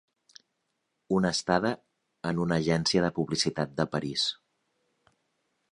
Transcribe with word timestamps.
Una 1.17 1.31
estada 1.37 1.73
en 2.31 2.41
una 2.47 2.59
agència 2.65 3.05
de 3.07 3.13
publicitat 3.21 3.75
de 3.83 3.87
París. 3.97 4.27